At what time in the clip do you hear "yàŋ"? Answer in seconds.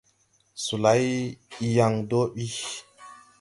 1.75-1.93